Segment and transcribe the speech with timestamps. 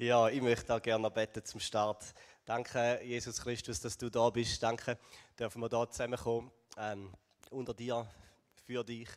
[0.00, 2.14] Ja, ich möchte auch gerne beten zum Start.
[2.44, 4.62] Danke, Jesus Christus, dass du da bist.
[4.62, 4.96] Danke,
[5.36, 7.12] dürfen wir da zusammenkommen, ähm,
[7.50, 8.08] unter dir,
[8.64, 9.08] für dich.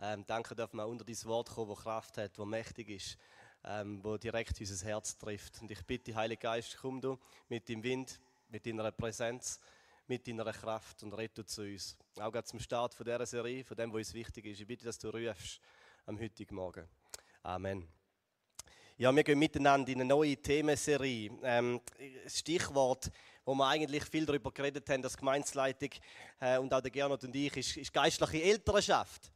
[0.00, 3.18] Ähm, danke, dürfen wir unter dein Wort kommen, das Kraft hat, das mächtig ist,
[3.64, 5.60] ähm, wo direkt unser Herz trifft.
[5.60, 7.18] Und ich bitte, Heiliger Geist, komm du
[7.50, 8.18] mit dem Wind,
[8.48, 9.60] mit deiner Präsenz,
[10.06, 11.98] mit deiner Kraft und rette zu uns.
[12.18, 14.60] Auch zum Start von dieser Serie, von dem, was uns wichtig ist.
[14.60, 15.60] Ich bitte, dass du rufst
[16.06, 16.88] am heutigen Morgen.
[17.42, 18.03] Amen.
[18.96, 21.28] Ja, wir gehen miteinander in eine neue Themenserie.
[21.42, 21.80] Ähm,
[22.28, 23.10] Stichwort,
[23.44, 25.90] wo wir eigentlich viel darüber geredet haben, dass Gemeinsleitung
[26.38, 29.32] äh, und auch der Gernot und ich, ist, ist geistliche Elternschaft.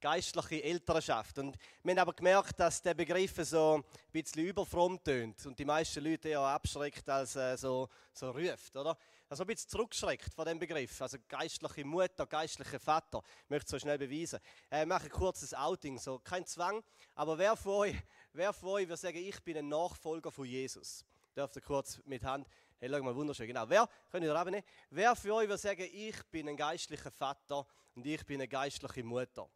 [0.00, 1.38] Geistliche Elternschaft.
[1.38, 5.64] Und wir haben aber gemerkt, dass der Begriff so ein bisschen überfromm tönt und die
[5.64, 8.98] meisten Leute eher abschreckt als äh, so, so ruft, oder?
[9.28, 11.02] Also ein bisschen zurückschreckt von dem Begriff.
[11.02, 13.22] Also geistliche Mutter, geistlicher Vater.
[13.44, 14.38] Ich möchte es so schnell beweisen.
[14.70, 16.82] Äh, ich mache ein kurzes Outing, so kein Zwang.
[17.16, 17.96] Aber wer von euch
[18.36, 21.06] Wer von euch würde sagen, ich bin ein Nachfolger von Jesus?
[21.34, 22.46] Dürft ihr kurz mit Hand,
[22.78, 23.66] hey, schau mal, wunderschön, genau.
[23.66, 24.62] Wer, könnt ihr abnehmen?
[24.90, 29.02] Wer von euch würde sagen, ich bin ein geistlicher Vater und ich bin eine geistliche
[29.04, 29.48] Mutter?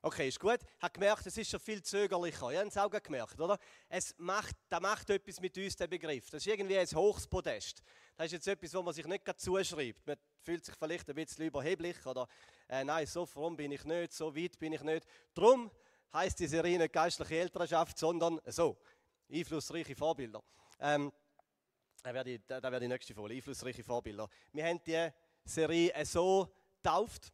[0.00, 0.60] Okay, ist gut.
[0.78, 2.52] Hat gemerkt, es ist schon viel zögerlicher.
[2.52, 3.58] Ihr habt es auch gemerkt, oder?
[3.90, 6.30] Es macht, da macht etwas mit uns, der Begriff.
[6.30, 7.82] Das ist irgendwie ein hohes Podest.
[8.16, 10.06] Das ist jetzt etwas, wo man sich nicht zuschreibt.
[10.06, 12.28] Man fühlt sich vielleicht ein bisschen überheblich oder
[12.66, 15.06] äh, nein, so fromm bin ich nicht, so weit bin ich nicht.
[15.34, 15.70] Drum
[16.12, 18.76] heißt die Serie nicht geistliche Elternschaft, sondern so,
[19.30, 20.42] einflussreiche Vorbilder.
[20.80, 21.12] Ähm,
[22.02, 24.28] da wäre die, da wär die nächste Folie, einflussreiche Vorbilder.
[24.52, 25.10] Wir haben die
[25.44, 27.32] Serie so getauft,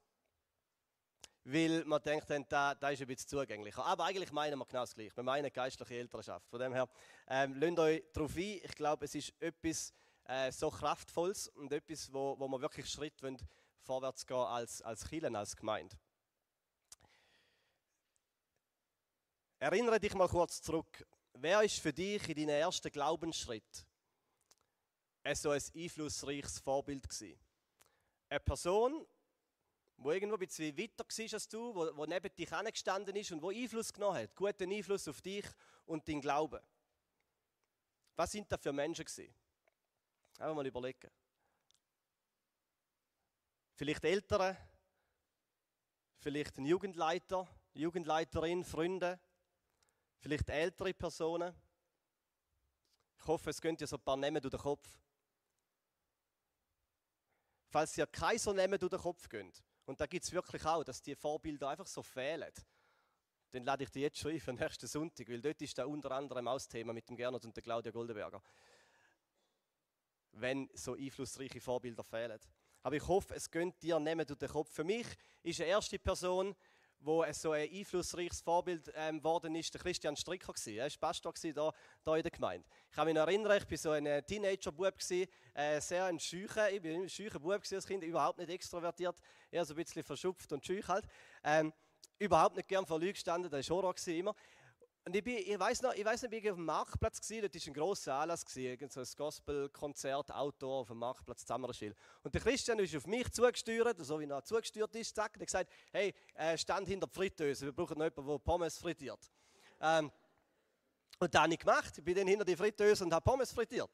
[1.45, 3.85] weil man denkt, da, da ist ein bisschen zugänglicher.
[3.85, 5.17] Aber eigentlich meinen wir genau das Gleiche.
[5.17, 6.49] Wir meinen geistliche Elternschaft.
[6.49, 6.89] Von dem her,
[7.29, 8.61] ähm, lasst euch darauf ein.
[8.63, 9.93] Ich glaube, es ist etwas
[10.25, 13.37] äh, so Kraftvolles und etwas, wo, wo man wirklich Schritt wollen,
[13.81, 15.97] vorwärts gehen als, als Kirchen, als Gemeinde.
[19.63, 21.07] Erinnere dich mal kurz zurück.
[21.35, 23.87] Wer ist für dich in deinem ersten Glaubensschritt
[25.35, 27.39] so ein einflussreiches Vorbild gewesen?
[28.29, 29.07] Eine Person,
[29.99, 33.41] die irgendwo ein bisschen weiter war als du, wo, wo neben dich gestanden ist und
[33.41, 35.47] wo Einfluss genommen hat, guten Einfluss auf dich
[35.87, 36.61] und deinen Glauben.
[38.17, 39.33] Was sind das für Menschen gewesen?
[40.41, 41.09] Einfach mal überlegen.
[43.75, 44.57] Vielleicht Eltern,
[46.19, 49.21] vielleicht ein Jugendleiter, Jugendleiterin, Freunde,
[50.23, 51.53] Vielleicht ältere Personen.
[53.19, 54.89] Ich hoffe, es könnt ihr so ein paar Namen durch den Kopf.
[57.67, 60.85] Falls ihr keine so Namen durch den Kopf geht, und da gibt es wirklich auch,
[60.85, 62.53] dass die Vorbilder einfach so fehlen,
[63.51, 66.13] dann lade ich die jetzt schon ein für nächsten Sonntag, weil dort ist da unter
[66.13, 68.41] anderem auch das Thema mit dem Gernot und der Claudia Goldenberger.
[70.31, 72.39] Wenn so einflussreiche Vorbilder fehlen.
[72.85, 74.73] Aber ich hoffe, es könnt dir nehmen durch den Kopf.
[74.73, 75.07] Für mich
[75.43, 76.55] ist eine erste Person,
[77.05, 80.77] wo so ein einflussreiches Vorbild ähm, geworden ist, der Christian Stricker gewesen.
[80.77, 81.55] Er war Pastor gewesen,
[82.05, 82.67] da, in der Gemeinde.
[82.89, 84.95] Ich kann mich noch erinnern, ich war so ein äh, Teenager-Bub
[85.55, 89.17] äh, sehr ein schücher, ich bin ein schücher Bub als Kind, überhaupt nicht extrovertiert,
[89.51, 91.05] eher so ein bisschen verschupft und schüch halt.
[91.45, 91.73] Ähm,
[92.19, 94.35] überhaupt nicht gern vor Leuten gestanden, das war Horror immer.
[95.05, 97.43] Und ich, bin, ich weiß noch, ich weiß nicht, ich war auf dem Marktplatz gewesen,
[97.43, 101.97] dort war ein grosser Anlass gewesen, so ein Gospel-Konzert, Outdoor auf dem Marktplatz Zammerschild.
[102.23, 105.47] Und der Christian ist auf mich zugesteuert, so wie er zugesteuert ist, zack, und hat
[105.47, 109.29] gesagt, hey, äh, stand hinter der Fritteuse, wir brauchen noch jemanden, der Pommes frittiert.
[109.81, 110.13] Ähm,
[111.19, 113.91] und das habe ich gemacht, ich bin dann hinter die Fritteuse und habe Pommes frittiert.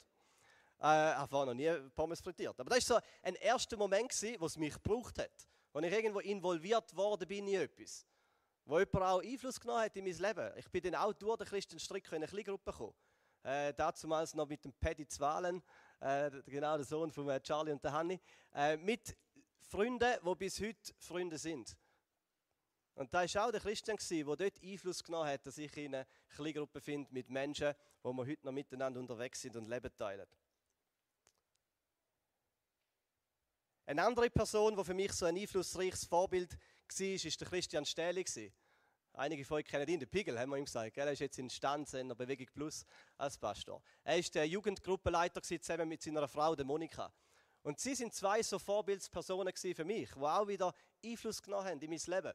[0.79, 2.59] Äh, ich habe noch nie Pommes frittiert.
[2.59, 5.31] Aber das war so ein erster Moment, wo es mich gebraucht hat.
[5.73, 8.05] Wo ich irgendwo involviert worden bin in etwas
[8.69, 10.51] wo jemand auch Einfluss genommen hat in mein Leben.
[10.57, 12.93] Ich bin dann auch durch den Christian Strick in eine Kleingruppe gekommen.
[13.41, 15.63] Äh, damals noch mit dem Paddy Zwalen,
[15.99, 18.19] äh, genau der Sohn von äh, Charlie und der Hanni,
[18.53, 19.17] äh, mit
[19.61, 21.75] Freunden, die bis heute Freunde sind.
[22.93, 26.05] Und da war auch der Christian, der dort Einfluss genommen hat, dass ich in einer
[26.35, 30.27] Kleingruppe finde mit Menschen, wo wir heute noch miteinander unterwegs sind und Leben teilen.
[33.87, 38.23] Eine andere Person, die für mich so ein einflussreiches Vorbild war, ist der Christian Stähli.
[39.19, 40.97] Einige von euch kennen ihn, den Pigel, haben wir ihm gesagt.
[40.97, 42.85] Er ist jetzt in Stanz in der Bewegung Plus
[43.17, 43.81] als Pastor.
[44.05, 47.11] Er ist der Jugendgruppenleiter zusammen mit seiner Frau, der Monika.
[47.61, 50.73] Und sie sind zwei so Vorbildspersonen für mich, die auch wieder
[51.03, 52.33] Einfluss genommen haben in mein Leben.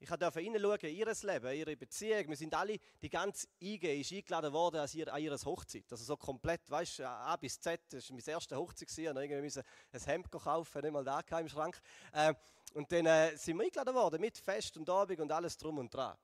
[0.00, 2.28] Ich durfte hineinschauen in ihr Leben, ihre Beziehung.
[2.28, 5.86] Wir sind alle, die ganze IG ist eingeladen worden an ihre Hochzeit.
[5.90, 7.80] Also so komplett, weißt du, A bis Z.
[7.88, 8.88] Das war meine erste Hochzeit.
[8.88, 11.80] Und irgendwie müssen ein Hemd kaufen, nicht mal da im Schrank.
[12.14, 12.36] Ähm,
[12.74, 15.92] und dann äh, sind wir eingeladen worden mit Fest und Abend und alles drum und
[15.92, 16.16] dran.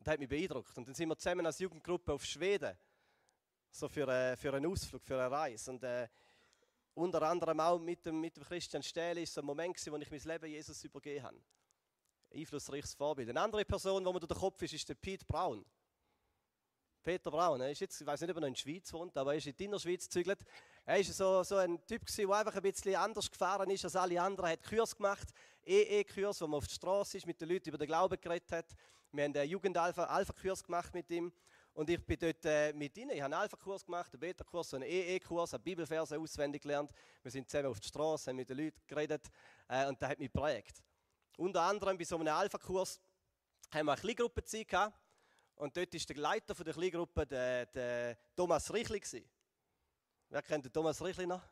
[0.00, 0.76] Das hat mich beeindruckt.
[0.76, 2.76] Und dann sind wir zusammen als Jugendgruppe auf Schweden.
[3.70, 5.70] So für, äh, für einen Ausflug, für eine Reise.
[5.70, 6.08] Und äh,
[6.94, 10.10] unter anderem auch mit dem, mit dem Christian Stähli ist so ein Moment, wo ich
[10.10, 11.40] mein Leben Jesus übergeben habe
[12.32, 13.28] einflussreiches Vorbild.
[13.28, 15.64] Eine andere Person, die mir durch den Kopf ist, ist der Pete Brown.
[17.02, 19.16] Peter Braun, er ist jetzt, ich weiß nicht, ob er noch in der Schweiz wohnt,
[19.16, 20.40] aber er ist in der Innerschweiz gezügelt.
[20.84, 24.20] Er ist so, so ein Typ der einfach ein bisschen anders gefahren ist als alle
[24.20, 24.50] anderen.
[24.50, 25.28] Er hat Kurs gemacht,
[25.64, 28.66] EE-Kurs, wo man auf der Straße ist, mit den Leuten über den Glauben geredet hat.
[29.12, 31.32] Wir haben einen Jugend-Alpha-Kurs gemacht mit ihm.
[31.72, 33.10] Und ich bin dort äh, mit ihnen.
[33.10, 36.90] Ich habe einen Alpha-Kurs gemacht, einen Beta-Kurs, einen EE-Kurs, habe Bibelverse auswendig gelernt.
[37.22, 39.30] Wir sind zusammen auf der Straße, haben mit den Leuten geredet
[39.68, 40.82] äh, und das hat mich geprägt.
[41.38, 43.00] Unter anderem bei so einem Alpha-Kurs
[43.72, 44.98] haben wir eine Kleingruppenzeit gehabt.
[45.54, 49.24] Und dort war der Leiter der Kleingruppe der, der Thomas Richli.
[50.30, 51.42] Wer kennt den Thomas Richli noch?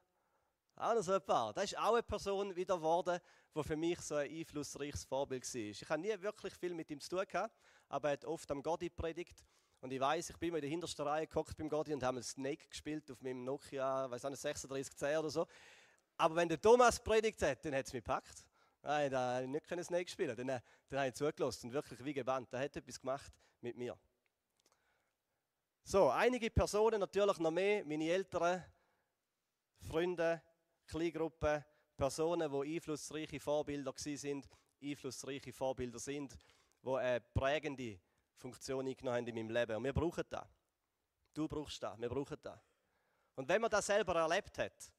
[0.75, 1.53] Auch noch so ein paar.
[1.53, 3.21] Das ist auch eine Person wieder geworden,
[3.55, 5.61] die für mich so ein einflussreiches Vorbild war.
[5.61, 7.55] Ich habe nie wirklich viel mit ihm zu tun gehabt,
[7.89, 9.44] aber er hat oft am Gotti predigt.
[9.81, 12.21] Und ich weiß, ich bin immer in der hintersten Reihe gekocht beim Gotti und habe
[12.25, 15.47] Snake gespielt auf meinem Nokia, weiß nicht, 3610 oder so.
[16.17, 18.47] Aber wenn der Thomas predigt hat, dann hat es mich gepackt.
[18.87, 20.37] Nein, da habe ich nicht Snake spielen.
[20.37, 22.53] Dann, dann habe ich zugelassen und wirklich wie gebannt.
[22.53, 23.99] Er hat etwas gemacht mit mir.
[25.83, 28.65] So, einige Personen, natürlich noch mehr, meine Eltern,
[29.81, 30.41] Freunde,
[30.87, 31.65] Kleingruppen,
[31.97, 34.49] Personen, die einflussreiche Vorbilder sind,
[34.81, 36.37] einflussreiche Vorbilder sind,
[36.81, 37.99] die eine prägende
[38.37, 39.77] Funktion eingenommen haben in meinem Leben.
[39.79, 40.47] Und wir brauchen das.
[41.35, 42.61] Du brauchst das, wir brauchen das.
[43.35, 44.93] Und wenn man das selber erlebt hat,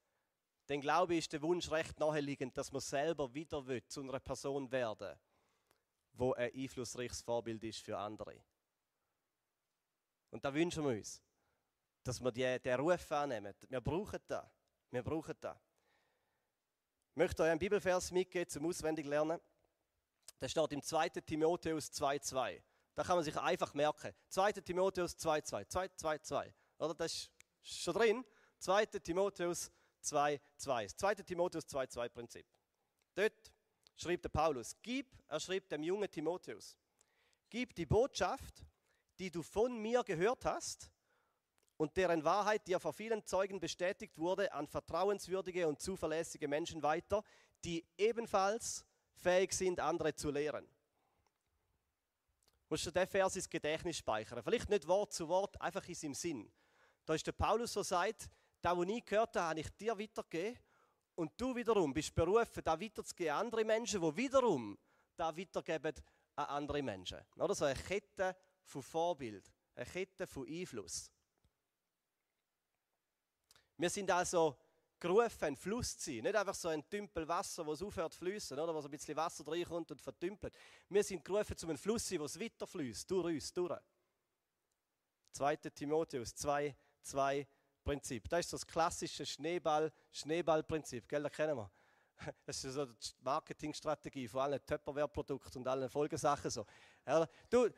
[0.67, 4.71] dann glaube ist der Wunsch recht naheliegend, dass man selber wieder will, zu einer Person
[4.71, 5.17] werden
[6.17, 8.41] wo ein einflussreiches Vorbild ist für andere.
[10.31, 11.21] Und da wünschen wir uns,
[12.03, 13.53] dass wir die, den Ruf annehmen.
[13.69, 14.45] Wir brauchen das.
[14.91, 15.57] Wir brauchen das.
[17.11, 19.39] Ich möchte euch einen Bibelvers mitgeben zum Auswendiglernen.
[20.39, 21.09] Der steht im 2.
[21.09, 22.61] Timotheus 2,2.
[22.93, 24.13] Da kann man sich einfach merken.
[24.29, 24.53] 2.
[24.53, 25.67] Timotheus 2,2.
[25.67, 26.53] 2,2,2.
[26.79, 26.93] Oder?
[26.93, 27.31] Das ist
[27.63, 28.25] schon drin.
[28.59, 28.85] 2.
[28.85, 29.71] Timotheus
[30.03, 30.95] 2,2.
[30.95, 31.15] 2.
[31.15, 32.45] Timotheus 2,2 Prinzip.
[33.15, 33.51] Dort
[33.95, 36.77] schrieb der Paulus, gib, er schrieb dem jungen Timotheus,
[37.49, 38.65] gib die Botschaft,
[39.19, 40.91] die du von mir gehört hast
[41.77, 47.23] und deren Wahrheit dir vor vielen Zeugen bestätigt wurde, an vertrauenswürdige und zuverlässige Menschen weiter,
[47.63, 50.67] die ebenfalls fähig sind, andere zu lehren.
[52.69, 54.43] Musst du den Vers ins Gedächtnis speichern.
[54.43, 56.51] Vielleicht nicht Wort zu Wort, einfach in seinem Sinn.
[57.05, 58.29] Da ist der Paulus so sagt,
[58.67, 60.59] da, wo ich gehört habe, habe ich dir weitergegeben
[61.15, 64.77] und du wiederum bist berufen, da weiterzugeben an andere Menschen, die wiederum
[65.15, 65.93] da weitergeben
[66.35, 67.19] an andere Menschen.
[67.37, 68.35] Oder so eine Kette
[68.65, 71.09] von Vorbild, eine Kette von Einfluss.
[73.77, 74.57] Wir sind also
[74.99, 76.23] gerufen, ein Fluss zu sein.
[76.23, 78.91] Nicht einfach so ein Tümpel Wasser, wo es aufhört zu fließen, oder wo so ein
[78.91, 80.53] bisschen Wasser reinkommt und vertümpelt.
[80.89, 83.79] Wir sind gerufen, zu einem Fluss zu sein, wo es weiterfließt, durch uns, durch.
[85.31, 85.55] 2.
[85.55, 87.47] Timotheus 2, 2
[87.87, 88.27] Prinzip.
[88.27, 91.71] Das ist das klassische Schneeball, Schneeballprinzip, gell, das kennen wir.
[92.45, 96.51] Das ist so die Marketingstrategie von allen Tupperware-Produkten und allen Folgesachen.
[96.51, 96.65] So.
[97.49, 97.69] Du,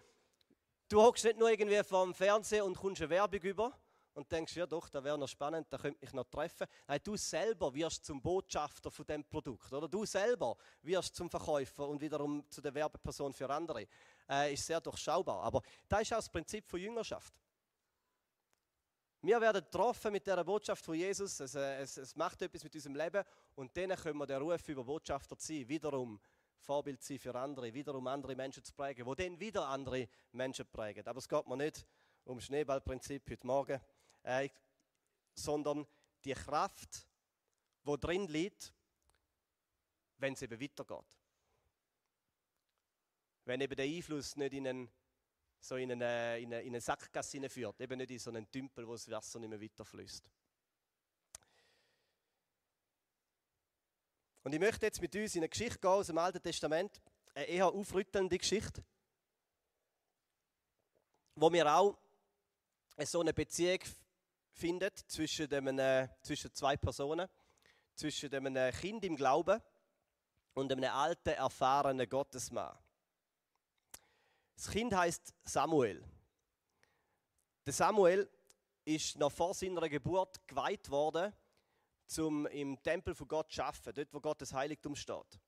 [0.88, 3.80] du hockst nicht nur irgendwie vor dem Fernsehen und kommst eine Werbung über
[4.16, 6.66] und denkst, ja doch, das wäre noch spannend, da könnte mich noch treffen.
[6.88, 9.72] Nein, du selber wirst zum Botschafter von dem Produkt.
[9.72, 13.86] Oder du selber wirst zum Verkäufer und wiederum zu der Werbeperson für andere.
[14.28, 15.44] Äh, ist sehr durchschaubar.
[15.44, 17.32] Aber das ist auch das Prinzip von Jüngerschaft.
[19.22, 21.42] Wir werden getroffen mit der Botschaft von Jesus.
[21.42, 23.22] Es, äh, es, es, macht etwas mit unserem Leben
[23.56, 26.22] und dann können wir den Ruf über Botschafter sein, wiederum
[26.58, 31.06] Vorbild sein für andere, wiederum andere Menschen zu prägen, wo dann wieder andere Menschen prägen.
[31.06, 31.86] Aber es geht mir nicht
[32.24, 33.82] um Schneeballprinzip heute Morgen,
[34.24, 34.48] äh,
[35.34, 35.86] sondern
[36.24, 37.06] die Kraft,
[37.84, 38.74] wo drin liegt,
[40.18, 41.20] wenn es eben weitergeht.
[43.44, 44.92] Wenn eben der Einfluss nicht in einen
[45.60, 48.88] so in eine, in eine, in eine Sackgasse führt, eben nicht in so einen Tümpel,
[48.88, 50.30] wo das Wasser nicht mehr weiterfließt.
[54.44, 57.02] Und ich möchte jetzt mit uns in eine Geschichte gehen aus dem Alten Testament,
[57.36, 58.84] eine eher aufrüttelnde Geschichte,
[61.36, 61.98] wo wir auch
[63.06, 63.80] so eine Beziehung
[64.52, 67.30] findet zwischen, dem, äh, zwischen zwei Personen,
[67.96, 69.62] zwischen einem Kind im Glauben
[70.54, 72.78] und einem alten, erfahrenen Gottesmann.
[74.60, 76.04] Das Kind heißt Samuel.
[77.66, 78.30] Der Samuel
[78.84, 81.34] ist noch vor seiner Geburt geweiht worden,
[82.18, 85.40] um im Tempel von Gott zu arbeiten, dort wo Gottes Heiligtum steht.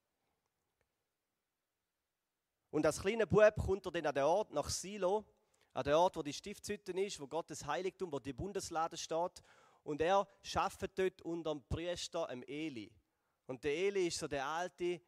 [2.70, 5.26] Und als kleiner Bub kommt er dann an den Ort nach Silo,
[5.74, 9.44] an den Ort, wo die Stiftshütte ist, wo Gottes Heiligtum, wo die Bundeslade steht.
[9.84, 10.26] Und er
[10.56, 12.90] arbeitet dort unter dem Priester, dem Eli.
[13.46, 15.02] Und der Eli ist so der alte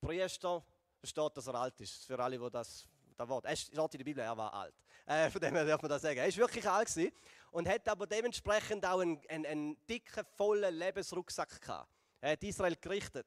[0.00, 0.64] Priester,
[1.02, 2.04] steht, dass er alt ist.
[2.04, 2.86] Für alle, die das,
[3.16, 3.44] das Wort.
[3.46, 4.74] Es steht in der Bibel, er war alt.
[5.06, 6.18] Äh, von dem her darf man das sagen.
[6.18, 7.12] Er ist wirklich alt gewesen
[7.52, 11.88] und hat aber dementsprechend auch einen, einen, einen dicken, vollen Lebensrucksack gehabt.
[12.20, 13.26] Er hat Israel gerichtet.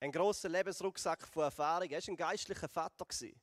[0.00, 1.88] Ein großer Lebensrucksack von Erfahrung.
[1.90, 3.04] Er war ein geistlicher Vater.
[3.04, 3.38] Gewesen.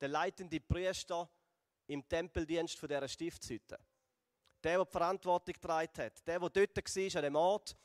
[0.00, 1.30] Der leitende Priester
[1.86, 3.78] im Tempeldienst von dieser Stiftshütte.
[4.62, 6.26] Der, der die Verantwortung getragen hat.
[6.26, 7.76] Der, der dort war, an dem Ort,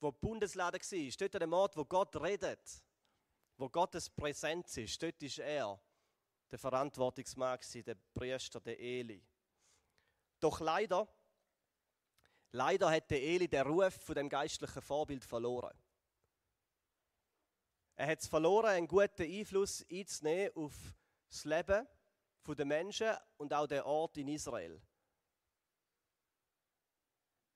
[0.00, 1.12] wo die Bundeslade war.
[1.18, 2.82] Dort an dem Ort, wo Gott redet.
[3.58, 5.02] Wo Gottes Präsenz ist.
[5.02, 5.80] Dort ist er
[6.50, 9.22] der Verantwortungsmann, der Priester, der Eli.
[10.38, 11.08] Doch leider,
[12.52, 15.76] leider hat der Eli den Ruf von dem geistlichen Vorbild verloren.
[17.96, 20.94] Er hat es verloren, einen guten Einfluss einzunehmen auf
[21.28, 21.86] das Leben
[22.46, 24.80] der Menschen und auch den Ort in Israel.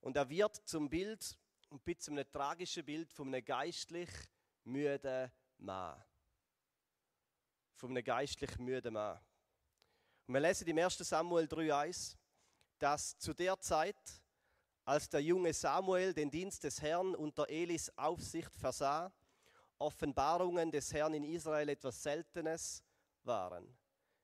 [0.00, 1.38] Und er wird zum Bild,
[1.70, 4.10] ein bisschen einem tragischen Bild von einem geistlich
[4.64, 6.02] müden Mann.
[7.74, 9.18] Von einem geistlich müden Mann.
[10.26, 10.98] Und wir lesen im 1.
[10.98, 12.16] Samuel 3,1,
[12.78, 13.96] dass zu der Zeit,
[14.84, 19.12] als der junge Samuel den Dienst des Herrn unter Elis Aufsicht versah,
[19.78, 22.82] Offenbarungen des Herrn in Israel etwas Seltenes
[23.24, 23.76] waren.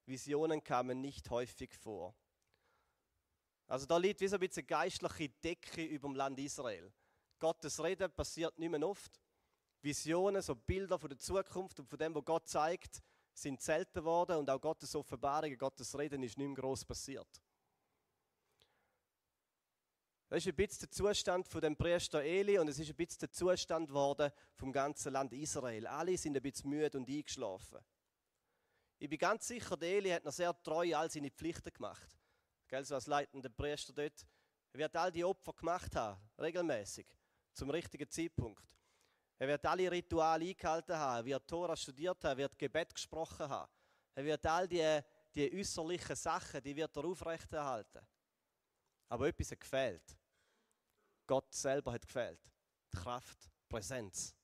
[0.07, 2.15] Visionen kamen nicht häufig vor.
[3.67, 6.93] Also da liegt wie so ein bisschen geistliche Decke über dem Land Israel.
[7.39, 9.21] Gottes Reden passiert nicht mehr oft.
[9.81, 14.37] Visionen, so Bilder von der Zukunft und von dem, was Gott zeigt, sind selten geworden
[14.37, 17.43] und auch Gottes Offenbarungen, Gottes Reden ist nicht mehr groß passiert.
[20.29, 23.21] Das ist ein bisschen der Zustand von dem Priester Eli und es ist ein bisschen
[23.21, 25.87] der Zustand geworden vom ganzen Land Israel.
[25.87, 27.79] Alle sind ein bisschen müde und eingeschlafen.
[28.99, 32.19] Ich bin ganz sicher, der Eli hat noch sehr treu all seine Pflichten gemacht.
[32.67, 34.27] Gell, so als leitender Priester dort.
[34.73, 37.07] Er wird all die Opfer gemacht haben, regelmäßig,
[37.55, 38.63] zum richtigen Zeitpunkt.
[39.39, 43.49] Er wird alle Rituale eingehalten haben, er wird Tora studiert haben, er wird Gebet gesprochen
[43.49, 43.71] haben.
[44.15, 45.01] Er wird all die,
[45.33, 48.05] die äußerlichen Sachen, die wird er aufrechterhalten.
[49.09, 50.19] Aber etwas hat gefehlt.
[51.25, 52.41] Gott selber hat gefehlt.
[52.93, 54.35] Die Kraft, die Präsenz.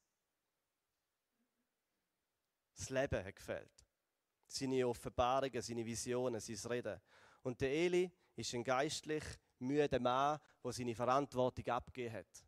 [2.76, 3.84] Das Leben hat gefehlt.
[4.46, 7.00] Seine Offenbarungen, seine Visionen, sein Reden.
[7.42, 9.24] Und der Eli ist ein geistlich
[9.58, 12.46] müder Mann, der seine Verantwortung abgegeben hat.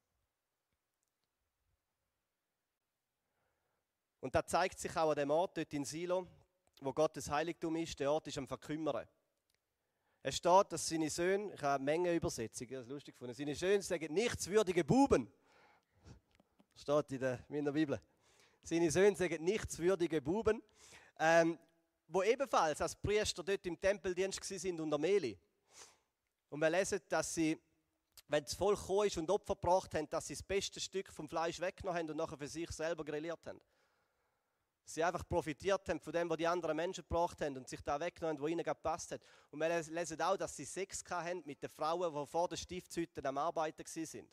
[4.20, 6.26] Und das zeigt sich auch an dem Ort dort in Silo,
[6.80, 7.98] wo Gottes Heiligtum ist.
[8.00, 9.06] Der Ort ist am Verkümmern.
[10.22, 13.54] Es steht, dass seine Söhne, ich habe eine Menge Übersetzungen, das ist lustig gefunden, seine
[13.54, 15.32] Söhne sagen nichtswürdige Buben.
[16.74, 18.00] Steht in der, meiner Bibel.
[18.62, 20.60] Seine Söhne sagen nichtswürdige Buben,
[21.20, 21.58] ähm,
[22.08, 25.38] wo ebenfalls als Priester dort im Tempeldienst sind unter Meli.
[26.48, 27.56] Und wir lesen, dass sie,
[28.26, 31.28] wenn das Volk gekommen ist und Opfer gebracht haben, dass sie das beste Stück vom
[31.28, 33.60] Fleisch weggenommen haben und nachher für sich selber grilliert haben
[34.86, 37.98] sie einfach profitiert haben von dem, was die anderen Menschen gebracht haben und sich da
[37.98, 39.20] weggenommen haben, wo ihnen gepasst hat.
[39.50, 43.24] Und wir lesen auch, dass sie Sex haben mit den Frauen, die vor der Stiftshütte
[43.24, 44.30] am Arbeiten sind.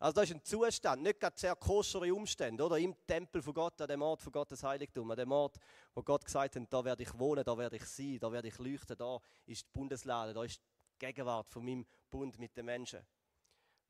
[0.00, 2.78] Also das ist ein Zustand, nicht gerade sehr koschere Umstände, oder?
[2.78, 5.58] Im Tempel von Gott, an dem Ort von Gottes Heiligtum, an dem Ort,
[5.94, 8.58] wo Gott gesagt hat, da werde ich wohnen, da werde ich sein, da werde ich
[8.58, 13.00] leuchten, da ist die Bundeslade, da ist die Gegenwart von meinem Bund mit den Menschen.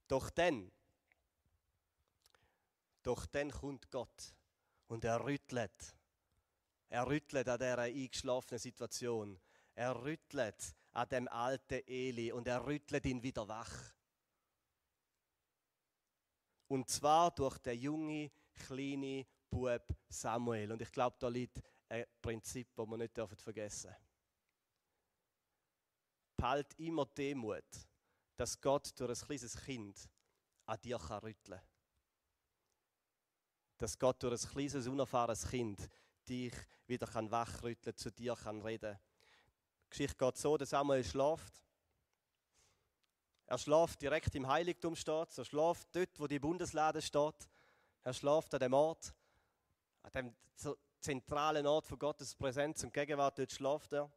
[0.09, 0.73] Doch dann,
[3.05, 4.35] doch dann kommt Gott
[4.91, 5.95] und er rüttelt.
[6.89, 9.41] Er rüttelt an dieser eingeschlafenen Situation.
[9.75, 13.95] Er rüttelt an dem alten Eli und er rüttelt ihn wieder wach.
[16.67, 20.73] Und zwar durch den junge, kleine Bub Samuel.
[20.73, 24.07] Und ich glaube, da liegt ein Prinzip, das wir nicht vergessen dürfen.
[26.37, 27.89] Behalt immer Demut,
[28.37, 30.11] dass Gott durch ein kleines Kind
[30.67, 31.70] an dir rütteln kann
[33.81, 35.89] dass Gott durch ein kleines, unerfahrenes Kind
[36.29, 36.53] dich
[36.87, 38.99] wieder kann wachrütteln, zu dir kann reden.
[39.87, 41.63] Die Geschichte geht so, dass Samuel schläft.
[43.47, 47.49] Er schläft direkt im Heiligtum steht, er schläft dort, wo die Bundeslade steht.
[48.05, 49.15] Er schläft an dem Ort,
[50.03, 50.37] an dem
[51.01, 54.13] zentralen Ort von Gottes Präsenz und Gegenwart, dort schläft er.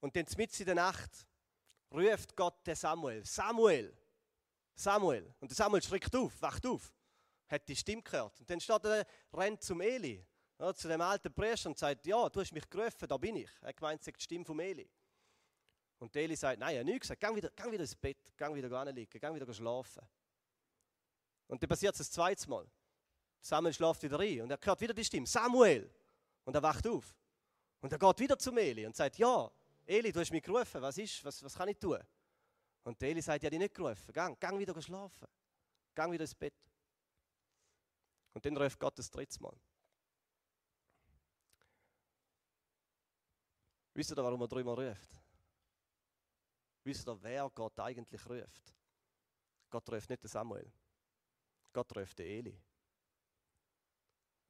[0.00, 1.26] Und dann mitten in der Nacht
[1.92, 3.94] ruft Gott den Samuel, Samuel,
[4.74, 5.34] Samuel.
[5.40, 6.90] Und der Samuel schreckt auf, wacht auf
[7.50, 8.38] hat die Stimme gehört.
[8.40, 10.24] Und dann steht er, rennt zum Eli,
[10.58, 13.50] ja, zu dem alten Priester und sagt, ja, du hast mich gerufen, da bin ich.
[13.60, 14.88] Er gemeint, es die Stimme vom Eli.
[15.98, 18.54] Und Eli sagt, nein, er hat nichts gesagt, geh wieder, geh wieder ins Bett, geh
[18.54, 20.02] wieder liegen, geh wieder schlafen.
[21.46, 22.66] Und dann passiert es das zweite Mal.
[23.40, 25.90] Samuel schläft wieder rein und er hört wieder die Stimme, Samuel.
[26.44, 27.14] Und er wacht auf.
[27.80, 29.50] Und er geht wieder zum Eli und sagt, ja,
[29.86, 31.98] Eli, du hast mich gerufen, was ist, was, was kann ich tun?
[32.84, 35.26] Und Eli sagt, ja, dich nicht gerufen, geh, geh wieder schlafen,
[35.94, 36.54] geh wieder ins Bett.
[38.32, 39.56] Und dann ruft Gott das dritte Mal.
[43.94, 45.16] Wisst ihr, warum er dreimal ruft?
[46.84, 48.74] Wisst ihr, wer Gott eigentlich ruft?
[49.68, 50.72] Gott ruft nicht den Samuel.
[51.72, 52.60] Gott ruft den Eli.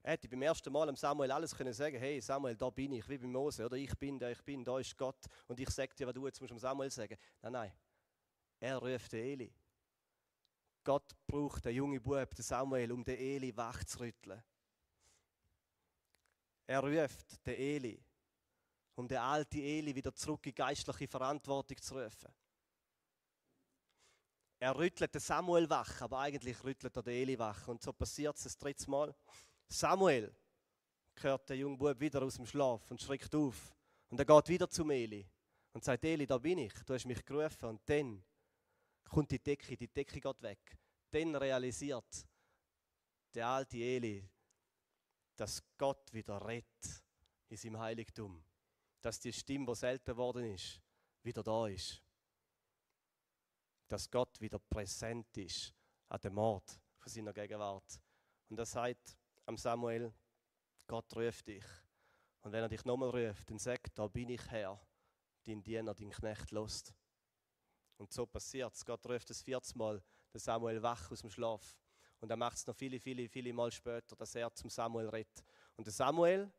[0.03, 3.19] Er hätte beim ersten Mal Samuel alles können sagen hey Samuel, da bin ich, wie
[3.19, 6.07] bei Mose, oder ich bin der, ich bin, da ist Gott und ich sage dir,
[6.07, 7.19] was du jetzt musst Samuel sagen.
[7.43, 7.73] Nein, nein,
[8.61, 9.53] er ruft den Eli.
[10.83, 14.43] Gott braucht den jungen Bub, den Samuel, um den Eli wach zu rütteln.
[16.67, 18.05] Er ruft den Eli,
[18.95, 22.33] um den alten Eli wieder zurück in geistliche Verantwortung zu rufen.
[24.61, 27.67] Er rüttelt den Samuel wach, aber eigentlich rüttelt er den Eli wach.
[27.69, 29.15] Und so passiert es das dritte Mal.
[29.69, 30.35] Samuel
[31.17, 33.75] hört der junge Bub wieder aus dem Schlaf und schreckt auf.
[34.11, 35.27] Und er geht wieder zum Eli
[35.73, 37.71] und sagt, Eli, da bin ich, du hast mich gerufen.
[37.71, 38.23] Und dann
[39.11, 40.79] kommt die Decke, die Decke geht weg.
[41.11, 42.27] Dann realisiert
[43.35, 44.29] der alte Eli,
[45.37, 47.05] dass Gott wieder rettet
[47.49, 48.43] in seinem Heiligtum.
[49.01, 50.81] Dass die Stimme, die selten geworden ist,
[51.23, 52.03] wieder da ist.
[53.89, 55.75] Dass Gott wieder präsent ist
[56.09, 58.01] an dem Ort von seiner Gegenwart.
[58.49, 60.13] Und er sagt am Samuel,
[60.87, 61.65] Gott ruft dich.
[62.43, 64.81] Und wenn er dich nochmal ruft, dann sagt, da bin ich Herr,
[65.45, 66.95] dein Diener, dein Knecht lost.
[68.01, 68.83] Und so passiert es.
[68.83, 70.03] Gott ruft das viertes Mal
[70.33, 71.77] den Samuel wach aus dem Schlaf.
[72.19, 75.45] Und er macht es noch viele, viele, viele Mal später, dass er zum Samuel redet.
[75.77, 76.51] Und der Samuel,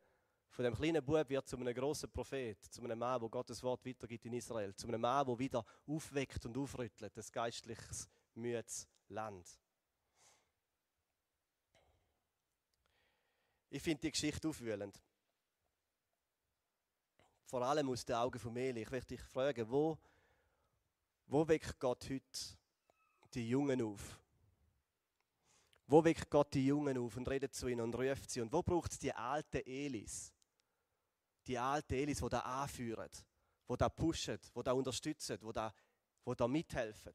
[0.51, 3.83] von dem kleinen Bub, wird zu einem großen Prophet, zu einem Mann, der Gottes Wort
[3.83, 9.49] weitergibt in Israel, zu einem Mann, der wieder aufweckt und aufrüttelt, das geistliches, müdes Land.
[13.71, 15.01] Ich finde die Geschichte aufwühlend.
[17.45, 18.83] Vor allem aus den Augen von Meli.
[18.83, 19.97] Ich möchte dich fragen, wo
[21.31, 22.39] wo weckt Gott heute
[23.33, 24.19] die Jungen auf?
[25.87, 28.41] Wo weckt Gott die Jungen auf und redet zu ihnen und ruft sie?
[28.41, 30.33] Und wo braucht es die alten Elis?
[31.47, 33.09] Die alten Elis, die da anführen,
[33.69, 35.73] die da pushen, die da unterstützen, die da,
[36.27, 37.13] die da mithelfen.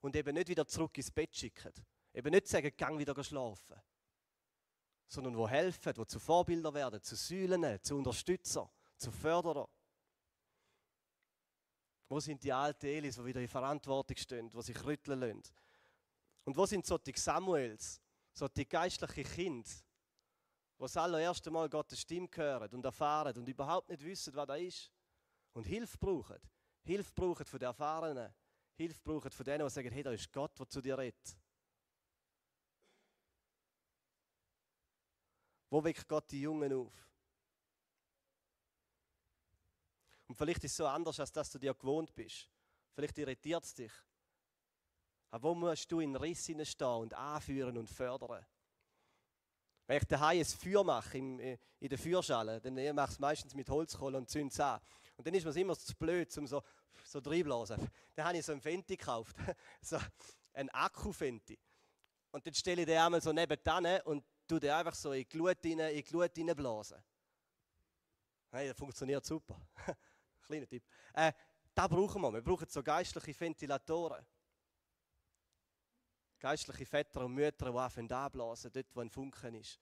[0.00, 1.72] Und eben nicht wieder zurück ins Bett schicken.
[2.12, 3.76] Eben nicht sagen, gang wieder schlafen.
[5.08, 9.68] Sondern wo helfen, die zu Vorbildern werden, zu Säulen, zu Unterstützer, zu Förderer.
[12.14, 15.42] Wo sind die alten Elis, die wieder in Verantwortung stehen, die sich rütteln lassen?
[16.44, 18.00] Und wo sind so die Samuels,
[18.32, 23.88] so die geistlichen Kinder, die das allererste Mal Gottes Stimme hören und erfahren und überhaupt
[23.88, 24.92] nicht wissen, was da ist?
[25.54, 26.38] Und Hilfe brauchen.
[26.84, 28.32] Hilfe brauchen von den Erfahrenen.
[28.76, 31.36] Hilfe brauchen von denen, die sagen, hey, da ist Gott, der zu dir redet.
[35.68, 36.92] Wo weckt Gott die Jungen auf?
[40.26, 42.48] Und vielleicht ist es so anders, als dass du dir gewohnt bist.
[42.94, 43.92] Vielleicht irritiert es dich.
[45.30, 48.46] Aber wo musst du in Riss stehen und anführen und fördern?
[49.86, 53.18] Wenn ich daheim ein Feuer mache im, äh, in der Feuerschale, dann mache ich es
[53.18, 54.80] meistens mit Holzkohle und zünde es an.
[55.16, 56.62] Und dann ist mir immer zu blöd, um so,
[57.04, 57.90] so reinblasen.
[58.14, 59.36] Dann habe ich so einen Fenty gekauft,
[59.82, 59.98] so
[60.54, 61.58] einen Akku-Fenty.
[62.30, 65.28] Und dann stelle ich den einmal so nebenan und tue den einfach so in die
[65.28, 67.02] Glut reinblasen.
[68.50, 69.60] Hey, das funktioniert super.
[70.44, 70.84] Kleiner Tipp.
[71.14, 71.32] Äh,
[71.74, 72.32] das brauchen wir.
[72.32, 74.24] Wir brauchen so geistliche Ventilatoren.
[76.38, 79.80] Geistliche Väter und Mütter, die anfangen anblasen, dort wo ein Funken ist.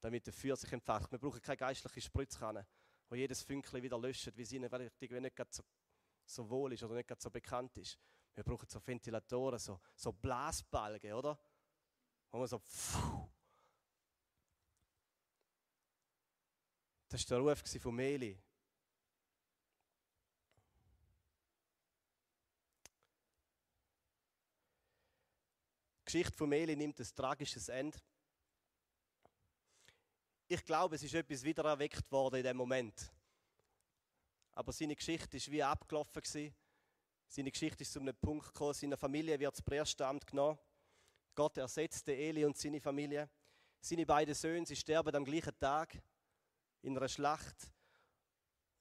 [0.00, 1.10] Damit der Feuer sich entfacht.
[1.10, 2.66] Wir brauchen keine geistliche Spritzkanne,
[3.08, 4.70] wo jedes Fünkchen wieder löscht, wie sie ihnen
[5.22, 5.62] nicht so,
[6.26, 7.98] so wohl ist oder nicht so bekannt ist.
[8.34, 11.38] Wir brauchen so Ventilatoren, so, so Blasbalgen, oder?
[12.30, 12.58] Wo man so.
[12.58, 13.28] Pfuh.
[17.08, 18.38] Das war der Ruf von Meli.
[26.06, 27.98] Geschichte von Meli nimmt ein tragisches Ende.
[30.46, 33.10] Ich glaube, es ist etwas wieder erweckt worden in dem Moment.
[34.52, 36.54] Aber seine Geschichte ist wie abgelaufen gewesen.
[37.26, 38.72] Seine Geschichte ist zu einem Punkt gekommen.
[38.72, 40.56] Seine Familie wird das Priesteramt genommen.
[41.34, 43.28] Gott ersetzte Eli und seine Familie.
[43.80, 46.00] Seine beiden Söhne, sie sterben am gleichen Tag
[46.82, 47.72] in einer Schlacht.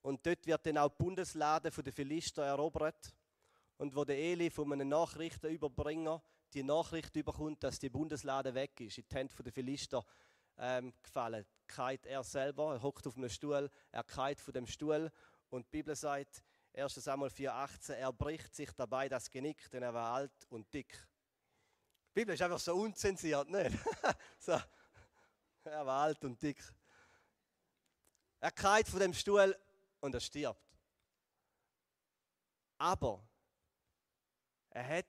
[0.03, 3.15] Und dort wird dann auch die Bundeslade der Philister erobert.
[3.77, 6.21] Und wo der Eli von einem Nachrichtenüberbringer
[6.53, 10.05] die Nachricht bekommt, dass die Bundeslade weg ist, in die Hände der Philister
[10.57, 15.11] ähm, gefallen, kalt er selber, er hockt auf einem Stuhl, er kalt von dem Stuhl
[15.49, 16.95] und die Bibel sagt, 1.
[16.95, 20.91] Samuel 4,18, er bricht sich dabei das Genick, denn er war alt und dick.
[22.09, 23.77] Die Bibel ist einfach so unzensiert, nicht?
[24.39, 24.59] so.
[25.63, 26.61] Er war alt und dick.
[28.39, 29.57] Er kalt von dem Stuhl
[29.99, 30.61] und er stirbt.
[32.77, 33.25] Aber
[34.69, 35.05] er hat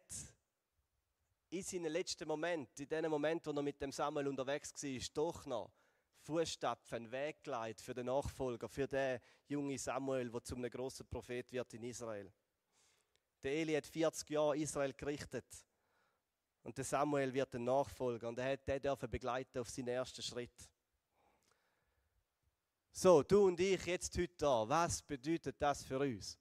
[1.57, 5.47] in seinen letzten Momenten, in dem Moment, wo er mit dem Samuel unterwegs war, doch
[5.47, 5.73] noch
[6.21, 11.51] Fußstapfen, Weg geleitet für den Nachfolger, für den jungen Samuel, der zu einem großen Prophet
[11.53, 12.31] wird in Israel.
[13.43, 15.47] Der Eli hat 40 Jahre Israel gerichtet.
[16.63, 20.21] Und der Samuel wird ein Nachfolger und er hat den dürfen begleiten auf seinen ersten
[20.21, 20.69] Schritt.
[22.91, 26.37] So, du und ich jetzt heute da, was bedeutet das für uns?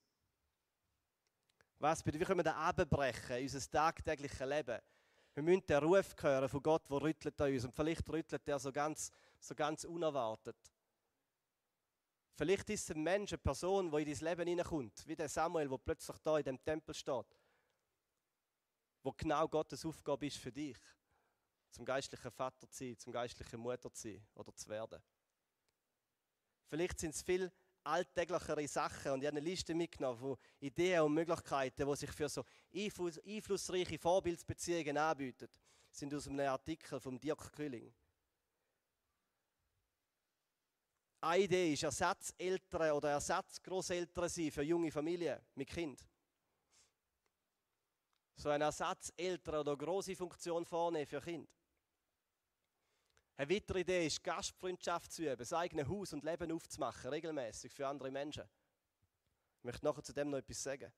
[1.77, 4.79] Was bedeutet, wie können wir da abbrechen, unser tagtägliches Leben?
[5.35, 7.65] Wir müssen den Ruf hören von Gott, der rüttelt an uns.
[7.65, 10.57] Und vielleicht rüttelt er so ganz, so ganz unerwartet.
[12.35, 15.69] Vielleicht ist es ein Mensch, eine Person, die in dein Leben hineinkommt, wie der Samuel,
[15.69, 17.27] der plötzlich da in dem Tempel steht
[19.05, 20.77] wo genau Gottes Aufgabe ist für dich,
[21.69, 24.99] zum geistlichen Vater zu sein, zum geistlichen Mutter zu sein oder zu werden.
[26.67, 27.51] Vielleicht sind es viel
[27.85, 32.29] alltäglichere Sachen und ich habe eine Liste mitgenommen von Ideen und Möglichkeiten, die sich für
[32.29, 32.43] so
[32.73, 35.47] einflussreiche Vorbildsbeziehungen anbieten.
[35.89, 37.93] Das sind aus einem Artikel von Dirk Külling.
[41.21, 46.05] Eine Idee ist Ersatzeltern oder Ersatzgroßeltern sein für junge Familien mit Kind
[48.35, 51.49] so eine Ersatzeltern oder große Funktion vornehmen für Kinder.
[53.37, 57.85] Eine weitere Idee ist, Gastfreundschaft zu üben, das eigene Haus und Leben aufzumachen, regelmäßig für
[57.87, 58.45] andere Menschen.
[59.59, 60.91] Ich möchte nachher zu dem noch etwas sagen.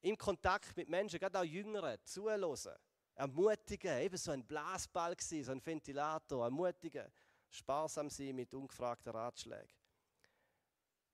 [0.00, 2.76] Im Kontakt mit Menschen, gerade auch Jüngeren, zuhören,
[3.14, 7.12] ermutigen, eben so ein Blasball gewesen, so ein Ventilator, ermutigen,
[7.48, 9.76] sparsam sein mit ungefragten Ratschlägen.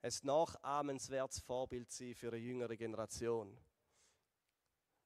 [0.00, 3.58] Ein nachahmenswertes Vorbild sein für eine jüngere Generation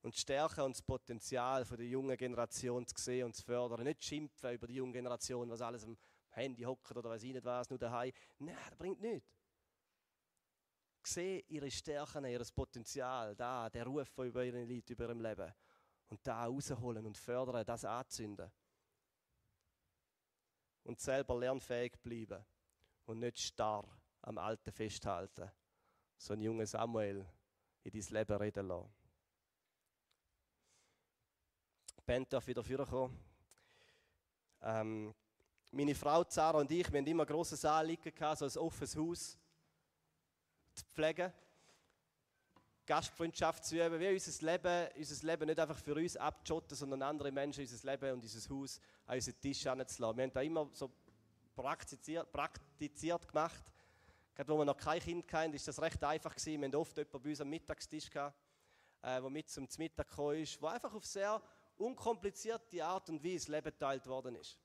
[0.03, 3.85] und die Stärke und das Potenzial der jungen Generation zu sehen und zu fördern.
[3.85, 5.97] Nicht schimpfen über die junge Generation, was alles am
[6.31, 8.13] Handy hockt oder weiß ich nicht was, nur daheim.
[8.39, 9.29] Nein, das bringt nichts.
[11.05, 15.53] Sehe ihre Stärken, ihr Potenzial, da, der Ruf, der über ihre liegt, über ihrem Leben.
[16.09, 18.51] Und da rausholen und fördern, das anzünden.
[20.85, 22.45] Und selber lernfähig bleiben
[23.07, 23.85] und nicht starr
[24.23, 25.51] am Alten festhalten.
[26.17, 27.27] So ein junger Samuel
[27.83, 29.02] in dein Leben reden lassen.
[32.03, 33.17] Die Band darf wieder vorkommen.
[34.61, 35.15] Ähm,
[35.71, 39.39] meine Frau Zara und ich, wir haben immer ein grosses Anliegen so ein offenes Haus
[40.75, 41.33] zu pflegen.
[42.87, 47.31] Gastfreundschaft zu üben, wie unser Leben, unser Leben nicht einfach für uns abzujotten, sondern andere
[47.31, 50.17] Menschen unser Leben und unser Haus an unseren Tisch anzulassen.
[50.17, 50.91] Wir haben das immer so
[51.55, 53.73] praktiziert, praktiziert gemacht.
[54.35, 56.63] Gerade wo wir noch kein Kind hatten, ist das recht einfach gewesen.
[56.63, 58.37] Wir hatten oft jemanden bei uns am Mittagstisch, gehabt,
[59.03, 61.41] äh, der mit zum Mittag gekommen ist, der einfach auf sehr
[61.77, 64.59] unkomplizierte Art und Weise Leben geteilt worden ist.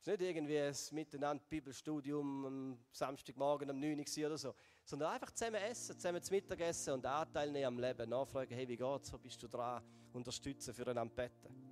[0.00, 5.12] Es ist nicht irgendwie ein Miteinander Bibelstudium am Samstagmorgen um 9 Uhr oder so, sondern
[5.12, 8.08] einfach zusammen essen, zusammen zu Mittag essen und Anteil nehmen am Leben.
[8.08, 9.82] Nachfragen, hey, wie geht's, wo bist du dran?
[10.12, 11.68] Unterstützen, füreinander beten.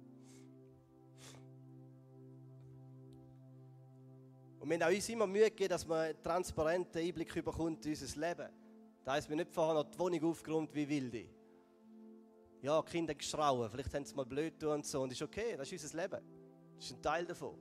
[4.58, 8.20] Und wir haben uns immer Mühe gegeben, dass man einen transparenten Einblick bekommt in unser
[8.20, 8.48] Leben.
[9.04, 11.28] Das heisst, wir nicht vorher noch die Wohnung aufgeräumt wie wilde
[12.66, 15.00] ja, Kinder geschrauen, vielleicht haben sie mal blöd tun und so.
[15.00, 16.20] Und das ist okay, das ist unser Leben.
[16.74, 17.54] Das ist ein Teil davon.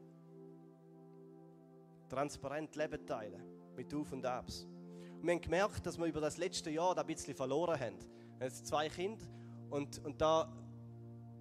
[2.09, 3.43] Transparent Leben teilen,
[3.75, 4.63] mit Auf und Abs.
[4.63, 7.99] Und wir haben gemerkt, dass wir über das letzte Jahr da ein bisschen verloren haben.
[8.39, 9.25] Wir haben zwei Kinder
[9.69, 10.51] und, und da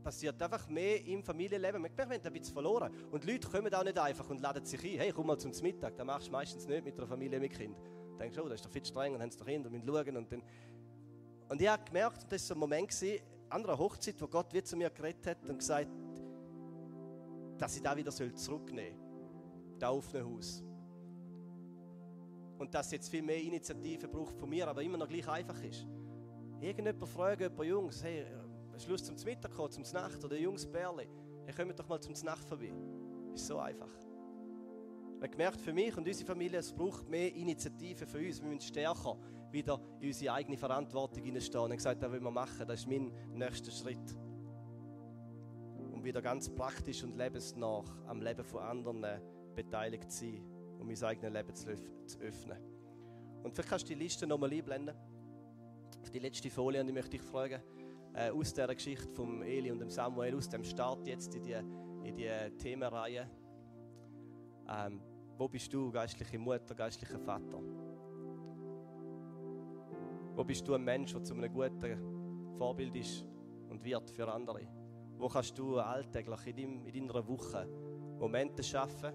[0.03, 1.83] passiert einfach mehr im Familienleben.
[1.83, 2.95] Wir haben ein bisschen verloren.
[3.11, 4.99] Und Leute kommen auch nicht einfach und laden sich ein.
[4.99, 5.97] Hey, komm mal zum Mittag.
[5.97, 7.79] Das machst du meistens nicht mit einer Familie mit Kind.
[7.79, 10.17] Du denkst, oh, das ist doch viel streng und haben sie doch Kinder, müssen schauen.
[10.19, 10.43] Und, dann
[11.49, 14.63] und ich habe gemerkt, das war so ein Moment, an einer Hochzeit, wo Gott wie
[14.63, 15.89] zu mir geredet hat und gesagt,
[17.59, 19.79] dass ich da wieder zurücknehmen soll.
[19.79, 20.65] Da offene Haus.
[22.59, 25.87] Und dass jetzt viel mehr Initiative braucht von mir, aber immer noch gleich einfach ist.
[26.61, 28.25] Irgendjemand fragt jemand Jungs, hey,
[28.89, 31.09] Lust zum Mittag kommen, zum Nacht oder Jungs Bärli,
[31.47, 32.73] hey, kommt doch mal zum Nacht vorbei.
[33.35, 33.91] Ist so einfach.
[35.17, 38.41] Habe gemerkt, für mich und unsere Familie, es braucht mehr Initiative für uns.
[38.41, 39.17] Wir müssen stärker
[39.55, 43.11] wieder in unsere eigene Verantwortung hineinstehen und gesagt, das will wir machen, das ist mein
[43.33, 44.19] nächster Schritt.
[45.93, 49.07] Um wieder ganz praktisch und lebensnah am Leben von anderen
[49.55, 50.45] beteiligt zu sein,
[50.79, 52.59] um mein eigenes Leben zu öffnen.
[53.43, 54.95] Und vielleicht kannst du die Liste nochmal einblenden.
[56.03, 57.63] Auf die letzte Folie und ich möchte dich fragen,
[58.15, 61.53] äh, aus dieser Geschichte von Eli und dem Samuel, aus dem Start jetzt in die,
[61.53, 63.29] in die Themenreihe,
[64.69, 65.01] ähm,
[65.37, 67.61] wo bist du, geistliche Mutter, geistlicher Vater?
[70.35, 73.25] Wo bist du ein Mensch, der zu einem guten Vorbild ist
[73.69, 74.67] und wird für andere?
[75.17, 77.69] Wo kannst du alltäglich in, deiner Woche
[78.19, 79.13] Momente schaffen,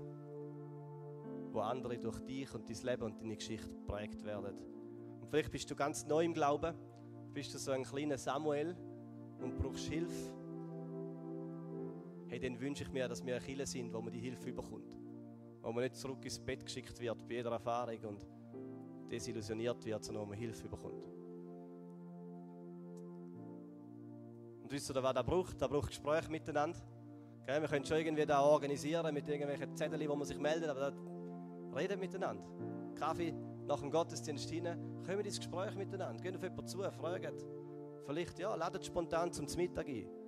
[1.52, 4.56] wo andere durch dich und dein Leben und deine Geschichte geprägt werden?
[5.20, 6.74] Und vielleicht bist du ganz neu im Glauben,
[7.34, 8.78] bist du so ein kleiner Samuel
[9.42, 10.34] und brauchst Hilfe.
[12.28, 14.96] Hey, dann wünsche ich mir, dass wir ein Kirche sind, wo man die Hilfe bekommt.
[15.62, 18.26] Wo man nicht zurück ins Bett geschickt wird bei jeder Erfahrung und
[19.10, 21.04] desillusioniert wird, sondern wo man Hilfe bekommt.
[24.62, 25.62] Und wisst ihr, was das braucht?
[25.62, 26.78] Das braucht Gespräche miteinander.
[27.42, 30.92] Okay, wir können schon irgendwie da organisieren mit irgendwelchen Zetteln, wo man sich meldet, aber
[30.92, 30.94] das
[31.76, 32.44] redet miteinander.
[32.96, 33.34] Kaffee
[33.66, 36.22] nach dem Gottesdienst hinein, kommen ins Gespräch miteinander.
[36.22, 37.36] Gehen auf jemanden zu, fragen.
[38.06, 40.19] Vielleicht, ja, ladet spontan zum Mittag ein.